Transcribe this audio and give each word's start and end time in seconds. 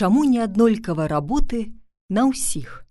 чаму 0.00 0.24
не 0.24 0.38
аднолькава 0.40 1.04
работы 1.12 1.58
на 2.08 2.22
ўсіх. 2.24 2.88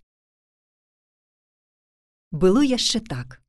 Было 2.30 2.62
яшчэ 2.62 3.02
так. 3.02 3.42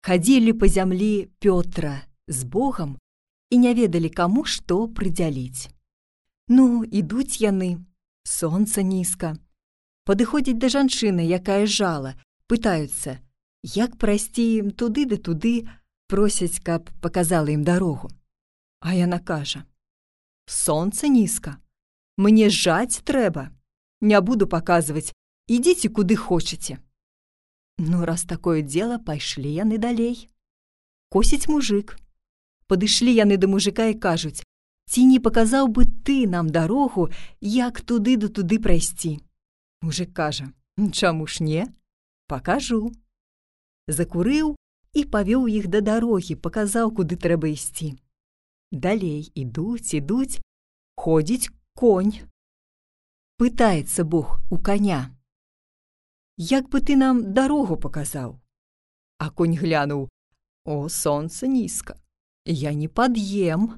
Хадзілі 0.00 0.56
па 0.56 0.64
зямлі 0.64 1.28
Пётра 1.44 2.08
з 2.24 2.48
Богам 2.48 2.96
і 3.52 3.60
не 3.60 3.74
ведалі 3.76 4.08
каму 4.08 4.46
што 4.48 4.88
прыдзяліць. 4.88 5.68
Ну, 6.48 6.80
ідуць 6.88 7.44
яны, 7.44 7.84
сонца 8.24 8.80
нізка. 8.80 9.36
Падыходзіць 10.08 10.56
да 10.56 10.72
жанчыны, 10.72 11.28
якая 11.28 11.68
жала, 11.68 12.16
пытаюцца, 12.48 13.20
як 13.76 14.00
прайсці 14.00 14.50
ім 14.64 14.72
туды 14.72 15.04
да 15.04 15.20
туды, 15.20 15.68
просяць, 16.08 16.64
каб 16.64 16.88
паказала 17.04 17.52
ім 17.52 17.60
дарогу. 17.60 18.08
А 18.80 18.96
яна 18.96 19.20
кажа: 19.20 19.68
«Сонца 20.48 21.12
нізка, 21.12 21.60
Мне 22.20 22.50
жаць 22.52 23.00
трэба. 23.08 23.48
Не 24.04 24.20
буду 24.20 24.44
паказваць, 24.44 25.14
ідзіце 25.48 25.88
куды 25.88 26.16
хочаце. 26.20 26.76
Ну, 27.78 28.04
раз 28.04 28.24
такое 28.28 28.60
дело, 28.60 28.98
пайшлі 29.00 29.48
яны 29.48 29.78
далей. 29.80 30.28
Косіць 31.08 31.48
мужик. 31.48 31.96
Падышлі 32.68 33.14
яны 33.16 33.38
да 33.40 33.48
мужика 33.48 33.86
і 33.88 33.96
кажуць: 33.96 34.44
«Ці 34.92 35.04
не 35.08 35.16
паказаў 35.16 35.72
бы 35.72 35.86
ты 35.88 36.28
нам 36.28 36.50
дарогу, 36.52 37.08
як 37.40 37.80
туды 37.80 38.18
да 38.20 38.28
туды 38.28 38.60
прайсці. 38.60 39.24
Мужик 39.80 40.12
кажа: 40.12 40.52
«Чаму 40.92 41.26
ж 41.26 41.42
не? 41.42 41.64
Пакажу. 42.28 42.92
Закурыў 43.88 44.60
і 44.92 45.06
павёў 45.08 45.48
іх 45.48 45.72
да 45.72 45.80
дарогі, 45.80 46.36
паказаў, 46.36 46.92
куды 46.92 47.16
трэба 47.16 47.48
ісці. 47.48 47.96
Далей 48.70 49.32
ідуць, 49.34 49.96
ідуць, 49.96 50.44
ходзіць 51.00 51.48
конь. 51.74 52.20
Пытаецца 53.38 54.04
Бог 54.04 54.40
у 54.50 54.58
коня. 54.58 55.16
Як 56.36 56.68
бы 56.68 56.80
ты 56.80 56.96
нам 56.96 57.32
дарогу 57.34 57.76
паказаў? 57.76 58.40
А 59.18 59.30
конь 59.30 59.56
глянуў: 59.56 60.08
О, 60.64 60.88
сонца 60.88 61.46
нізка. 61.46 61.96
Я 62.44 62.72
не 62.72 62.88
пад'ем, 62.88 63.76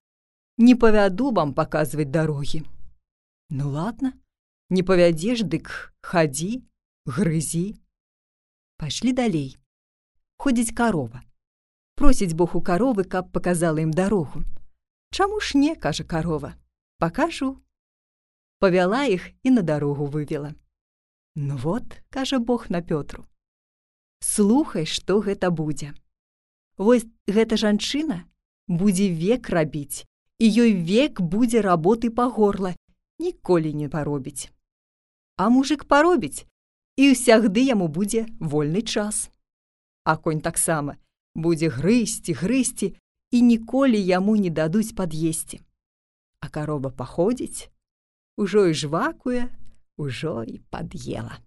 не 0.59 0.75
павяду 0.75 1.31
вам 1.31 1.55
паказваць 1.55 2.11
дарогі. 2.11 2.63
Ну 3.51 3.71
ладно, 3.71 4.13
не 4.71 4.83
павядзеш, 4.83 5.43
дык 5.43 5.93
хадзі, 6.01 6.63
грызі. 7.07 7.77
Пайшлі 8.79 9.13
далей. 9.13 9.59
Ходзіць 10.39 10.75
карова. 10.75 11.23
Просіць 11.95 12.33
Бог 12.35 12.57
у 12.57 12.63
каровы, 12.63 13.05
каб 13.05 13.31
паказала 13.33 13.83
ім 13.83 13.93
дарогу. 13.93 14.43
Чаму 15.13 15.41
ж 15.41 15.59
не, 15.59 15.75
кажа 15.77 16.05
карова, 16.05 16.55
пакажу. 16.99 17.59
Павяла 18.63 19.05
іх 19.11 19.25
і 19.43 19.51
на 19.51 19.63
дарогу 19.67 20.07
вывела. 20.07 20.55
Ну 21.35 21.57
вот, 21.57 21.83
кажа 22.11 22.39
Бог 22.39 22.71
на 22.71 22.81
Пётру. 22.81 23.27
Слухай, 24.21 24.87
што 24.87 25.19
гэта 25.19 25.51
будзе. 25.51 25.95
Вось 26.79 27.03
гэта 27.27 27.59
жанчына 27.59 28.23
будзе 28.69 29.09
век 29.11 29.51
рабіць, 29.51 30.07
і 30.39 30.47
ёй 30.47 30.79
век 30.79 31.19
будзе 31.19 31.59
работы 31.61 32.11
па 32.15 32.29
горла, 32.31 32.77
ніколі 33.19 33.75
не 33.75 33.89
паробіць. 33.89 34.55
А 35.37 35.51
мужик 35.51 35.85
паробіць, 35.91 36.47
і 36.95 37.11
ўсягды 37.19 37.67
яму 37.67 37.91
будзе 37.91 38.31
вольны 38.39 38.87
час. 38.87 39.27
А 40.07 40.15
конь 40.15 40.41
таксама 40.41 41.03
будзе 41.35 41.67
грызці, 41.67 42.39
грызці, 42.39 42.95
і 43.35 43.43
ніколі 43.43 43.99
яму 43.99 44.39
не 44.39 44.55
дадуць 44.55 44.95
пад'есці. 44.95 45.59
А 46.39 46.47
карова 46.47 46.95
паходзіць, 46.95 47.73
ужо 48.37 48.67
і 48.67 48.75
жвакуе, 48.75 49.49
ужо 49.97 50.45
і 50.47 50.59
пад'ела. 50.71 51.39